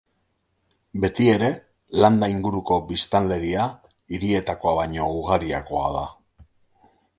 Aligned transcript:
Beti 1.03 1.27
ere, 1.33 1.49
landa 2.03 2.29
inguruko 2.35 2.79
biztanleria 2.93 3.67
hirietakoa 4.17 4.75
baino 4.81 5.13
ugariagoa 5.21 5.87
da. 6.01 6.05